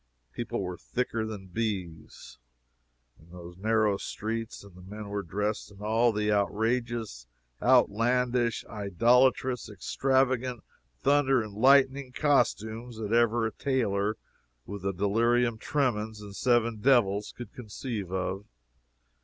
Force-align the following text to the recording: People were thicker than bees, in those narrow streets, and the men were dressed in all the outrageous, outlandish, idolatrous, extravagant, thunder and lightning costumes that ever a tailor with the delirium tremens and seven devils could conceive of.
People 0.33 0.61
were 0.63 0.79
thicker 0.79 1.27
than 1.27 1.45
bees, 1.49 2.39
in 3.19 3.29
those 3.29 3.55
narrow 3.59 3.97
streets, 3.97 4.63
and 4.63 4.73
the 4.73 4.81
men 4.81 5.09
were 5.09 5.21
dressed 5.21 5.69
in 5.69 5.79
all 5.79 6.11
the 6.11 6.31
outrageous, 6.31 7.27
outlandish, 7.61 8.65
idolatrous, 8.65 9.69
extravagant, 9.69 10.63
thunder 11.03 11.43
and 11.43 11.53
lightning 11.53 12.11
costumes 12.13 12.97
that 12.97 13.13
ever 13.13 13.45
a 13.45 13.51
tailor 13.51 14.17
with 14.65 14.81
the 14.81 14.91
delirium 14.91 15.59
tremens 15.59 16.19
and 16.19 16.35
seven 16.35 16.77
devils 16.81 17.31
could 17.37 17.53
conceive 17.53 18.11
of. 18.11 18.45